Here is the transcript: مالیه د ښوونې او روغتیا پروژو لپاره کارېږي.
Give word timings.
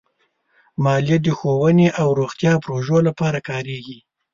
مالیه 0.83 1.17
د 1.23 1.27
ښوونې 1.37 1.87
او 2.01 2.07
روغتیا 2.19 2.53
پروژو 2.63 2.97
لپاره 3.07 3.39
کارېږي. 3.49 3.99